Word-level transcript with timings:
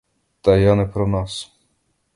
Та 0.41 0.57
я 0.57 0.75
не 0.75 0.85
про 0.85 1.07
нас. 1.07 1.53